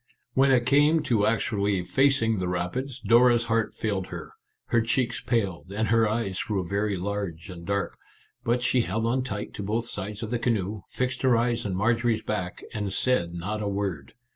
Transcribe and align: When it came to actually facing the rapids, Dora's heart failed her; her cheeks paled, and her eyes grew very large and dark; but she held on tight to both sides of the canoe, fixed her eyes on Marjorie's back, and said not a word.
When 0.33 0.49
it 0.49 0.65
came 0.65 1.03
to 1.03 1.27
actually 1.27 1.83
facing 1.83 2.39
the 2.39 2.47
rapids, 2.47 2.99
Dora's 2.99 3.45
heart 3.45 3.75
failed 3.75 4.07
her; 4.07 4.33
her 4.69 4.81
cheeks 4.81 5.21
paled, 5.21 5.71
and 5.71 5.89
her 5.89 6.09
eyes 6.09 6.41
grew 6.41 6.67
very 6.67 6.97
large 6.97 7.51
and 7.51 7.67
dark; 7.67 7.99
but 8.43 8.63
she 8.63 8.81
held 8.81 9.05
on 9.05 9.23
tight 9.23 9.53
to 9.53 9.61
both 9.61 9.85
sides 9.85 10.23
of 10.23 10.31
the 10.31 10.39
canoe, 10.39 10.81
fixed 10.89 11.21
her 11.21 11.37
eyes 11.37 11.67
on 11.67 11.75
Marjorie's 11.75 12.23
back, 12.23 12.63
and 12.73 12.91
said 12.91 13.35
not 13.35 13.61
a 13.61 13.67
word. 13.67 14.15